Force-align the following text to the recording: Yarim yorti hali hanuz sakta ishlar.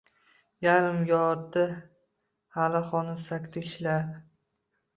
Yarim 0.67 0.97
yorti 1.09 1.65
hali 2.57 2.83
hanuz 2.89 3.23
sakta 3.29 3.65
ishlar. 3.65 4.13